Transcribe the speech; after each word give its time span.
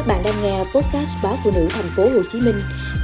Các 0.00 0.06
bạn 0.06 0.22
đang 0.24 0.42
nghe 0.42 0.58
podcast 0.58 1.16
báo 1.22 1.36
phụ 1.44 1.50
nữ 1.54 1.68
thành 1.70 1.84
phố 1.96 2.02
Hồ 2.02 2.22
Chí 2.32 2.40
Minh 2.40 2.54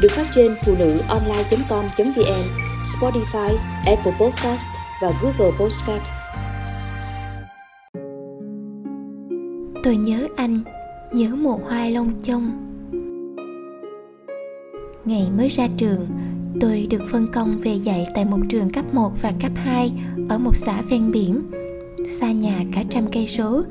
được 0.00 0.08
phát 0.10 0.26
trên 0.34 0.54
phụ 0.66 0.74
nữ 0.78 0.98
online.com.vn, 1.08 2.44
Spotify, 2.82 3.56
Apple 3.86 4.12
Podcast 4.20 4.68
và 5.02 5.12
Google 5.22 5.56
Podcast. 5.58 6.02
Tôi 9.82 9.96
nhớ 9.96 10.28
anh, 10.36 10.60
nhớ 11.12 11.28
mùa 11.34 11.56
hoa 11.56 11.88
lông 11.88 12.22
chông. 12.22 12.50
Ngày 15.04 15.28
mới 15.36 15.48
ra 15.48 15.68
trường, 15.76 16.06
tôi 16.60 16.86
được 16.90 17.02
phân 17.12 17.32
công 17.32 17.58
về 17.58 17.74
dạy 17.74 18.06
tại 18.14 18.24
một 18.24 18.40
trường 18.48 18.70
cấp 18.70 18.84
1 18.92 19.12
và 19.22 19.32
cấp 19.40 19.52
2 19.54 19.92
ở 20.28 20.38
một 20.38 20.56
xã 20.56 20.82
ven 20.90 21.12
biển, 21.12 21.50
xa 22.06 22.32
nhà 22.32 22.60
cả 22.74 22.82
trăm 22.90 23.06
cây 23.12 23.26
số. 23.26 23.62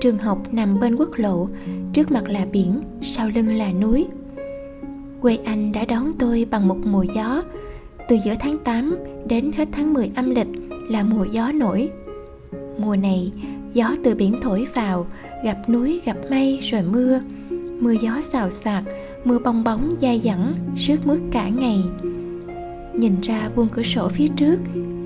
Trường 0.00 0.18
học 0.18 0.38
nằm 0.52 0.80
bên 0.80 0.96
quốc 0.96 1.10
lộ, 1.16 1.48
trước 1.92 2.10
mặt 2.10 2.28
là 2.28 2.46
biển, 2.52 2.80
sau 3.02 3.28
lưng 3.28 3.48
là 3.48 3.72
núi. 3.72 4.06
Quê 5.20 5.38
anh 5.44 5.72
đã 5.72 5.84
đón 5.84 6.12
tôi 6.18 6.46
bằng 6.50 6.68
một 6.68 6.78
mùa 6.84 7.04
gió, 7.14 7.42
từ 8.08 8.16
giữa 8.24 8.34
tháng 8.40 8.58
8 8.58 8.96
đến 9.28 9.52
hết 9.56 9.68
tháng 9.72 9.94
10 9.94 10.10
âm 10.16 10.30
lịch 10.30 10.48
là 10.90 11.02
mùa 11.02 11.24
gió 11.24 11.52
nổi. 11.52 11.90
Mùa 12.78 12.96
này, 12.96 13.32
gió 13.72 13.94
từ 14.04 14.14
biển 14.14 14.40
thổi 14.42 14.66
vào, 14.74 15.06
gặp 15.44 15.68
núi 15.68 16.00
gặp 16.04 16.16
mây 16.30 16.58
rồi 16.62 16.82
mưa. 16.82 17.20
Mưa 17.80 17.92
gió 18.00 18.20
xào 18.20 18.50
xạc, 18.50 18.84
mưa 19.24 19.38
bong 19.38 19.64
bóng 19.64 19.94
dai 20.00 20.18
dẳng, 20.18 20.54
rước 20.76 21.06
mướt 21.06 21.18
cả 21.32 21.48
ngày. 21.48 21.82
Nhìn 22.94 23.20
ra 23.20 23.50
buông 23.56 23.68
cửa 23.68 23.82
sổ 23.82 24.08
phía 24.08 24.28
trước, 24.36 24.56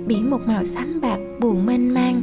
biển 0.06 0.30
một 0.30 0.40
màu 0.46 0.64
xám 0.64 1.00
bạc 1.00 1.18
buồn 1.40 1.66
mênh 1.66 1.94
mang, 1.94 2.22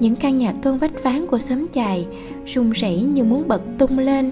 những 0.00 0.16
căn 0.16 0.36
nhà 0.36 0.52
tôn 0.62 0.78
vách 0.78 1.02
ván 1.02 1.26
của 1.26 1.38
xóm 1.38 1.66
chài 1.72 2.06
rung 2.46 2.70
rẩy 2.70 3.02
như 3.02 3.24
muốn 3.24 3.48
bật 3.48 3.62
tung 3.78 3.98
lên. 3.98 4.30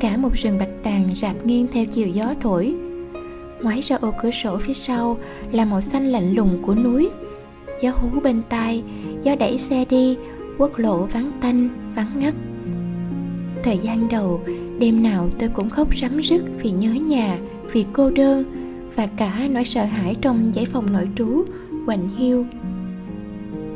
Cả 0.00 0.16
một 0.16 0.32
rừng 0.34 0.58
bạch 0.58 0.82
đàn 0.84 1.14
rạp 1.14 1.46
nghiêng 1.46 1.66
theo 1.72 1.84
chiều 1.84 2.08
gió 2.08 2.34
thổi. 2.40 2.74
Ngoái 3.62 3.80
ra 3.80 3.96
ô 3.96 4.12
cửa 4.22 4.30
sổ 4.30 4.58
phía 4.58 4.74
sau 4.74 5.18
là 5.52 5.64
màu 5.64 5.80
xanh 5.80 6.06
lạnh 6.06 6.34
lùng 6.34 6.58
của 6.62 6.74
núi. 6.74 7.10
Gió 7.80 7.90
hú 7.90 8.20
bên 8.20 8.42
tai, 8.48 8.82
gió 9.22 9.34
đẩy 9.36 9.58
xe 9.58 9.84
đi, 9.84 10.16
quốc 10.58 10.78
lộ 10.78 11.06
vắng 11.06 11.32
tanh, 11.40 11.68
vắng 11.94 12.18
ngắt. 12.18 12.34
Thời 13.64 13.78
gian 13.78 14.08
đầu, 14.08 14.40
đêm 14.78 15.02
nào 15.02 15.28
tôi 15.38 15.48
cũng 15.48 15.70
khóc 15.70 15.96
rắm 15.96 16.20
rứt 16.22 16.42
vì 16.62 16.70
nhớ 16.70 16.90
nhà, 16.90 17.38
vì 17.72 17.84
cô 17.92 18.10
đơn 18.10 18.44
và 18.96 19.06
cả 19.06 19.48
nỗi 19.50 19.64
sợ 19.64 19.84
hãi 19.84 20.14
trong 20.20 20.54
giải 20.54 20.64
phòng 20.64 20.92
nội 20.92 21.08
trú, 21.16 21.44
quạnh 21.86 22.08
hiu 22.16 22.46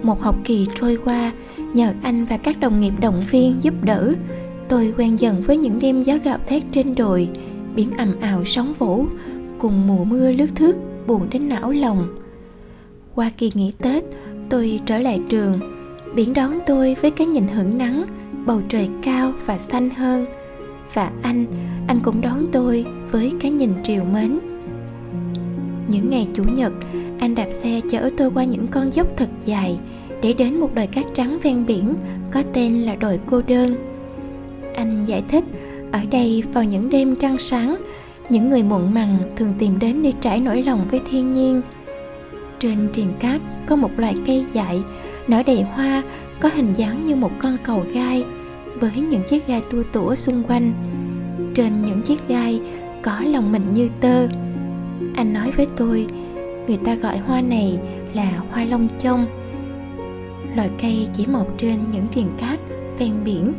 một 0.03 0.21
học 0.23 0.37
kỳ 0.45 0.67
trôi 0.75 0.99
qua, 1.05 1.33
nhờ 1.75 1.93
anh 2.03 2.25
và 2.25 2.37
các 2.37 2.61
đồng 2.61 2.81
nghiệp 2.81 2.93
động 3.01 3.23
viên 3.31 3.57
giúp 3.61 3.75
đỡ, 3.83 4.15
tôi 4.69 4.95
quen 4.99 5.21
dần 5.21 5.43
với 5.43 5.57
những 5.57 5.79
đêm 5.79 6.03
gió 6.03 6.15
gạo 6.25 6.39
thét 6.47 6.63
trên 6.73 6.95
đồi, 6.95 7.29
biển 7.75 7.91
ầm 7.99 8.15
ào 8.21 8.45
sóng 8.45 8.75
vỗ, 8.79 9.05
cùng 9.59 9.87
mùa 9.87 10.05
mưa 10.05 10.33
lướt 10.33 10.55
thước 10.55 10.77
buồn 11.07 11.27
đến 11.31 11.49
não 11.49 11.71
lòng. 11.71 12.15
Qua 13.15 13.31
kỳ 13.39 13.53
nghỉ 13.55 13.73
tết, 13.79 14.05
tôi 14.49 14.81
trở 14.87 14.99
lại 14.99 15.21
trường. 15.29 15.61
Biển 16.15 16.35
đón 16.35 16.59
tôi 16.67 16.97
với 17.01 17.11
cái 17.11 17.27
nhìn 17.27 17.49
hưởng 17.49 17.79
nắng, 17.79 18.05
bầu 18.47 18.61
trời 18.69 18.89
cao 19.03 19.33
và 19.47 19.59
xanh 19.59 19.91
hơn. 19.91 20.27
Và 20.95 21.11
anh 21.23 21.47
anh 21.89 22.01
cũng 22.01 22.21
đón 22.21 22.47
tôi 22.53 22.87
với 23.11 23.33
cái 23.41 23.51
nhìn 23.51 23.71
triều 23.83 24.05
mến. 24.05 24.39
Những 25.89 26.11
ngày 26.11 26.29
chủ 26.35 26.45
nhật 26.45 26.73
anh 27.19 27.35
đạp 27.35 27.51
xe 27.51 27.81
chở 27.91 28.11
tôi 28.17 28.31
qua 28.35 28.45
những 28.45 28.67
con 28.67 28.93
dốc 28.93 29.17
thật 29.17 29.29
dài 29.45 29.79
để 30.23 30.33
đến 30.33 30.61
một 30.61 30.75
đồi 30.75 30.87
cát 30.87 31.05
trắng 31.15 31.39
ven 31.43 31.67
biển 31.67 31.95
có 32.31 32.43
tên 32.53 32.75
là 32.75 32.95
đồi 32.95 33.21
cô 33.27 33.43
đơn. 33.43 33.77
Anh 34.75 35.05
giải 35.05 35.23
thích, 35.29 35.45
ở 35.93 36.01
đây 36.11 36.43
vào 36.53 36.65
những 36.65 36.91
đêm 36.91 37.17
trăng 37.17 37.39
sáng, 37.39 37.77
những 38.29 38.51
người 38.51 38.63
muộn 38.63 38.95
màng 38.95 39.19
thường 39.37 39.55
tìm 39.59 39.79
đến 39.79 40.03
để 40.03 40.13
trải 40.21 40.41
nỗi 40.41 40.63
lòng 40.63 40.87
với 40.91 41.01
thiên 41.11 41.33
nhiên. 41.33 41.63
Trên 42.59 42.89
triền 42.93 43.13
cát 43.21 43.41
có 43.67 43.77
một 43.77 43.91
loại 43.97 44.15
cây 44.27 44.45
dại, 44.53 44.83
nở 45.29 45.43
đầy 45.47 45.63
hoa, 45.63 46.03
có 46.41 46.51
hình 46.55 46.73
dáng 46.75 47.05
như 47.05 47.17
một 47.17 47.31
con 47.39 47.57
cầu 47.65 47.85
gai 47.93 48.25
với 48.81 48.93
những 49.11 49.23
chiếc 49.29 49.47
gai 49.47 49.63
tua 49.71 49.83
tủa 49.93 50.15
xung 50.15 50.43
quanh. 50.43 50.73
Trên 51.55 51.85
những 51.85 52.03
chiếc 52.03 52.29
gai 52.29 52.61
có 53.03 53.21
lòng 53.21 53.53
mình 53.53 53.75
như 53.75 53.89
tơ. 54.01 54.29
Anh 55.15 55.33
nói 55.33 55.51
với 55.51 55.67
tôi 55.77 56.07
người 56.69 56.79
ta 56.85 56.95
gọi 56.95 57.19
hoa 57.19 57.41
này 57.41 57.79
là 58.15 58.43
hoa 58.51 58.65
lông 58.65 58.89
chông. 58.99 59.27
Loài 60.57 60.71
cây 60.83 61.09
chỉ 61.13 61.27
mọc 61.27 61.59
trên 61.59 61.79
những 61.93 62.07
triền 62.11 62.29
cát 62.41 62.61
ven 62.99 63.13
biển. 63.25 63.53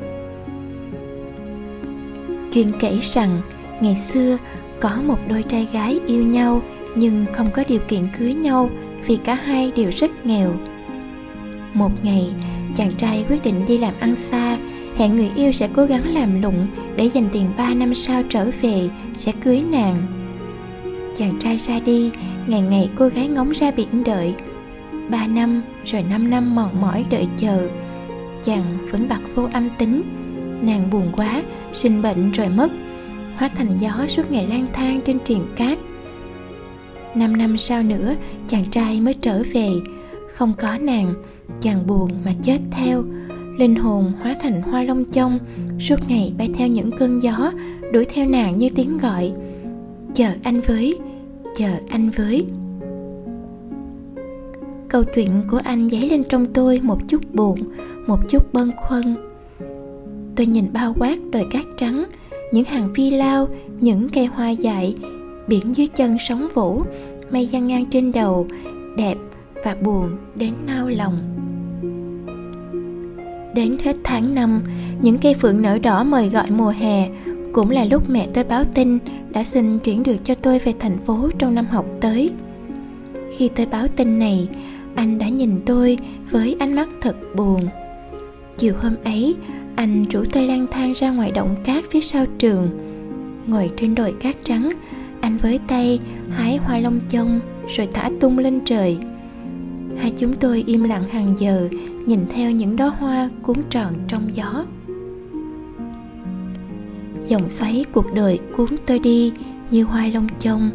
Chuyện 2.53 2.72
kể 2.80 2.98
rằng, 3.02 3.42
ngày 3.81 3.96
xưa 3.96 4.38
có 4.80 5.02
một 5.06 5.18
đôi 5.30 5.44
trai 5.44 5.68
gái 5.74 6.00
yêu 6.08 6.25
nhau 6.25 6.62
nhưng 6.96 7.25
không 7.34 7.52
có 7.53 7.64
điều 7.68 7.80
kiện 7.88 8.08
cưới 8.19 8.34
nhau 8.34 8.69
vì 9.08 9.18
cả 9.18 9.34
hai 9.34 9.72
đều 9.75 9.90
rất 9.90 10.25
nghèo. 10.25 10.53
Một 11.74 11.92
ngày, 12.03 12.34
chàng 12.75 12.92
trai 12.98 13.25
quyết 13.30 13.44
định 13.44 13.66
đi 13.68 13.78
làm 13.78 13.94
ăn 14.00 14.16
xa, 14.16 14.58
hẹn 14.98 15.16
người 15.16 15.31
yêu 15.36 15.52
sẽ 15.52 15.69
cố 15.75 15.86
gắng 15.86 16.14
làm 16.14 16.42
lụng 16.42 16.68
để 16.96 17.06
dành 17.06 17.30
tiền 17.34 17.46
3 17.58 17.74
năm 17.74 17.94
sau 17.94 18.24
trở 18.30 18.52
về 18.62 18.90
sẽ 19.16 19.31
cưới 19.44 19.62
nàng 19.62 20.19
chàng 21.19 21.40
trai 21.40 21.57
ra 21.57 21.80
đi, 21.80 22.12
ngày 22.47 22.62
ngày 22.62 22.90
cô 22.96 23.07
gái 23.07 23.28
ngóng 23.28 23.52
ra 23.52 23.72
biển 23.72 24.03
đợi. 24.03 24.34
Ba 25.09 25.28
năm, 25.28 25.62
rồi 25.85 26.03
năm 26.03 26.30
năm 26.30 26.56
mòn 26.56 26.81
mỏi 26.81 27.06
đợi 27.09 27.28
chờ. 27.38 27.69
Chàng 28.44 28.78
vẫn 28.91 29.07
bặt 29.09 29.22
vô 29.35 29.47
âm 29.53 29.69
tính. 29.78 30.03
Nàng 30.62 30.90
buồn 30.91 31.12
quá, 31.16 31.44
sinh 31.72 32.02
bệnh 32.02 32.31
rồi 32.31 32.50
mất. 32.50 32.72
Hóa 33.38 33.50
thành 33.50 33.78
gió 33.78 34.07
suốt 34.07 34.31
ngày 34.31 34.47
lang 34.47 34.66
thang 34.74 35.02
trên 35.06 35.19
triền 35.19 35.41
cát. 35.56 35.78
Năm 37.16 37.38
năm 37.38 37.57
sau 37.57 37.84
nữa, 37.84 38.16
chàng 38.47 38.66
trai 38.72 39.01
mới 39.01 39.13
trở 39.13 39.44
về. 39.53 39.69
Không 40.34 40.53
có 40.59 40.78
nàng, 40.78 41.13
chàng 41.62 41.88
buồn 41.88 42.12
mà 42.25 42.31
chết 42.41 42.59
theo. 42.72 43.03
Linh 43.57 43.75
hồn 43.75 44.13
hóa 44.22 44.36
thành 44.41 44.62
hoa 44.62 44.84
lông 44.84 45.06
chông, 45.06 45.40
suốt 45.80 46.00
ngày 46.07 46.34
bay 46.38 46.50
theo 46.57 46.68
những 46.68 46.91
cơn 46.91 47.24
gió, 47.24 47.51
đuổi 47.94 48.06
theo 48.06 48.25
nàng 48.25 48.59
như 48.59 48.69
tiếng 48.75 48.97
gọi. 48.97 49.31
Chờ 50.13 50.30
anh 50.44 50.62
với 50.62 51.00
chờ 51.59 51.70
anh 51.90 52.09
với. 52.09 52.46
Câu 54.90 55.03
chuyện 55.03 55.30
của 55.52 55.59
anh 55.64 55.90
dấy 55.90 56.09
lên 56.09 56.24
trong 56.30 56.46
tôi 56.53 56.80
một 56.84 56.97
chút 57.08 57.22
buồn, 57.34 57.64
một 58.08 58.20
chút 58.30 58.53
bâng 58.53 58.72
khuâng. 58.78 59.16
Tôi 60.36 60.46
nhìn 60.46 60.66
bao 60.74 60.96
quát 61.00 61.18
đồi 61.31 61.48
cát 61.52 61.66
trắng, 61.78 62.06
những 62.52 62.66
hàng 62.66 62.90
phi 62.96 63.09
lao, 63.09 63.48
những 63.80 64.09
cây 64.09 64.25
hoa 64.25 64.50
dại, 64.50 64.96
biển 65.48 65.75
dưới 65.75 65.88
chân 65.88 66.18
sóng 66.19 66.48
vỗ 66.53 66.81
mây 67.31 67.46
giăng 67.46 67.68
ngang 67.68 67.86
trên 67.86 68.12
đầu, 68.12 68.48
đẹp 68.98 69.18
và 69.66 69.75
buồn 69.75 70.18
đến 70.36 70.53
nao 70.66 70.88
lòng. 70.88 71.18
Đến 73.56 73.72
hết 73.84 73.96
tháng 74.03 74.36
năm, 74.36 74.62
những 75.02 75.18
cây 75.18 75.34
phượng 75.34 75.62
nở 75.62 75.80
đỏ 75.84 76.03
mời 76.03 76.30
gọi 76.30 76.52
mùa 76.52 76.74
hè 76.80 77.09
cũng 77.54 77.70
là 77.70 77.86
lúc 77.86 78.10
mẹ 78.10 78.28
tôi 78.34 78.44
báo 78.44 78.64
tin 78.74 78.98
đã 79.32 79.44
xin 79.44 79.80
chuyển 79.80 80.04
được 80.04 80.16
cho 80.24 80.36
tôi 80.36 80.60
về 80.60 80.74
thành 80.80 80.98
phố 80.98 81.30
trong 81.40 81.56
năm 81.56 81.66
học 81.66 81.86
tới. 82.02 82.32
Khi 83.38 83.50
tôi 83.56 83.66
báo 83.66 83.88
tin 83.88 84.20
này, 84.20 84.48
anh 84.96 85.18
đã 85.18 85.30
nhìn 85.30 85.60
tôi 85.66 85.98
với 86.32 86.56
ánh 86.60 86.74
mắt 86.74 86.90
thật 87.02 87.16
buồn. 87.36 87.68
Chiều 88.58 88.74
hôm 88.82 88.96
ấy, 89.04 89.36
anh 89.76 90.06
rủ 90.10 90.24
tôi 90.32 90.48
lang 90.48 90.68
thang 90.72 90.94
ra 90.94 91.10
ngoài 91.10 91.32
động 91.32 91.56
cát 91.64 91.84
phía 91.92 92.02
sau 92.02 92.26
trường. 92.38 92.70
Ngồi 93.48 93.72
trên 93.78 93.96
đồi 93.96 94.14
cát 94.22 94.36
trắng, 94.44 94.70
anh 95.22 95.38
với 95.38 95.60
tay 95.68 96.00
hái 96.30 96.58
hoa 96.58 96.78
lông 96.78 97.00
chông 97.10 97.40
rồi 97.78 97.88
thả 97.94 98.10
tung 98.20 98.38
lên 98.38 98.60
trời. 98.66 98.98
Hai 99.98 100.12
chúng 100.18 100.34
tôi 100.34 100.64
im 100.68 100.84
lặng 100.84 101.10
hàng 101.10 101.34
giờ, 101.38 101.70
nhìn 102.06 102.20
theo 102.30 102.52
những 102.52 102.76
đóa 102.76 102.88
hoa 102.88 103.30
cuốn 103.42 103.58
tròn 103.70 103.94
trong 104.08 104.36
gió 104.36 104.66
dòng 107.30 107.50
xoáy 107.50 107.86
cuộc 107.92 108.14
đời 108.14 108.40
cuốn 108.58 108.68
tôi 108.86 109.00
đi 109.00 109.31
như 109.72 109.84
hoa 109.84 110.06
lông 110.14 110.28
chông. 110.40 110.70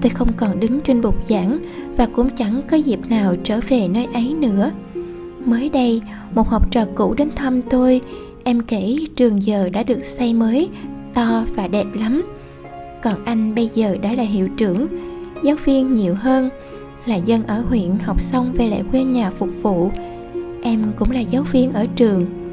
Tôi 0.00 0.10
không 0.10 0.28
còn 0.36 0.60
đứng 0.60 0.80
trên 0.80 1.00
bục 1.00 1.28
giảng 1.28 1.58
và 1.96 2.06
cũng 2.06 2.28
chẳng 2.36 2.62
có 2.70 2.76
dịp 2.76 3.00
nào 3.08 3.36
trở 3.44 3.60
về 3.68 3.88
nơi 3.88 4.08
ấy 4.14 4.34
nữa. 4.40 4.70
Mới 5.44 5.68
đây, 5.68 6.02
một 6.34 6.48
học 6.48 6.70
trò 6.70 6.84
cũ 6.94 7.14
đến 7.14 7.30
thăm 7.36 7.62
tôi. 7.62 8.00
Em 8.44 8.60
kể 8.60 8.96
trường 9.16 9.42
giờ 9.42 9.68
đã 9.68 9.82
được 9.82 10.04
xây 10.04 10.34
mới, 10.34 10.68
to 11.14 11.44
và 11.54 11.68
đẹp 11.68 11.86
lắm. 11.94 12.22
Còn 13.02 13.24
anh 13.24 13.54
bây 13.54 13.68
giờ 13.68 13.96
đã 14.02 14.12
là 14.12 14.22
hiệu 14.22 14.48
trưởng, 14.48 14.86
giáo 15.42 15.56
viên 15.64 15.94
nhiều 15.94 16.14
hơn, 16.14 16.50
là 17.06 17.16
dân 17.16 17.46
ở 17.46 17.60
huyện 17.60 17.90
học 18.04 18.20
xong 18.20 18.52
về 18.52 18.68
lại 18.68 18.82
quê 18.90 19.04
nhà 19.04 19.30
phục 19.30 19.48
vụ. 19.62 19.90
Em 20.62 20.92
cũng 20.98 21.10
là 21.10 21.20
giáo 21.20 21.42
viên 21.42 21.72
ở 21.72 21.86
trường 21.96 22.43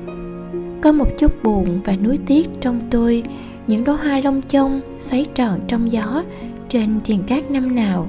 có 0.81 0.91
một 0.91 1.07
chút 1.17 1.43
buồn 1.43 1.81
và 1.85 1.95
nuối 2.03 2.19
tiếc 2.27 2.49
trong 2.61 2.81
tôi, 2.89 3.23
những 3.67 3.83
đóa 3.83 3.95
hoa 3.95 4.21
lông 4.23 4.41
chông 4.41 4.81
xoáy 4.97 5.25
tròn 5.35 5.59
trong 5.67 5.91
gió 5.91 6.23
trên 6.69 6.99
triền 7.03 7.23
cát 7.23 7.51
năm 7.51 7.75
nào. 7.75 8.07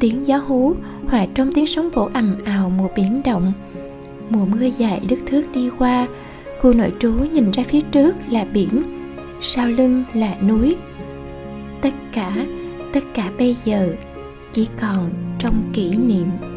Tiếng 0.00 0.26
gió 0.26 0.36
hú 0.36 0.74
hòa 1.08 1.26
trong 1.34 1.52
tiếng 1.52 1.66
sóng 1.66 1.90
vỗ 1.90 2.10
ầm 2.14 2.36
ào 2.44 2.70
mùa 2.70 2.88
biển 2.96 3.22
động. 3.24 3.52
Mùa 4.30 4.44
mưa 4.44 4.66
dài 4.78 5.00
lướt 5.08 5.18
thước 5.26 5.42
đi 5.54 5.70
qua, 5.78 6.06
khu 6.60 6.72
nội 6.72 6.92
trú 6.98 7.12
nhìn 7.12 7.50
ra 7.50 7.62
phía 7.62 7.80
trước 7.80 8.16
là 8.30 8.44
biển, 8.44 8.82
sau 9.40 9.68
lưng 9.68 10.04
là 10.14 10.36
núi. 10.48 10.76
Tất 11.80 11.94
cả 12.12 12.32
tất 12.92 13.04
cả 13.14 13.30
bây 13.38 13.56
giờ 13.64 13.94
chỉ 14.52 14.68
còn 14.80 15.10
trong 15.38 15.70
kỷ 15.72 15.96
niệm. 15.96 16.49